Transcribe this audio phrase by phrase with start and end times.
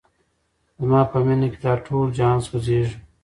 [0.79, 2.97] زما په مینه کي دا ټول جهان سوځیږي